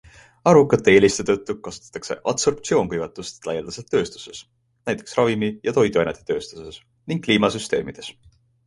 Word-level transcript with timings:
Arvukate 0.51 0.93
eeliste 0.99 1.25
tõttu 1.29 1.55
kasutatakse 1.67 2.17
adsorptsioonkuivatust 2.33 3.47
laialdaselt 3.51 3.93
tööstuses, 3.97 4.43
näiteks 4.91 5.17
ravimi- 5.21 5.55
ja 5.69 5.79
toiduainetetööstuses 5.79 6.85
ning 7.13 7.25
kliimasüsteemides. 7.31 8.15